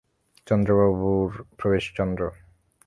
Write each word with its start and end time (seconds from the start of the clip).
চন্দ্রবাবুর 0.47 1.29
প্রবেশ 1.57 1.85
চন্দ্র। 1.97 2.21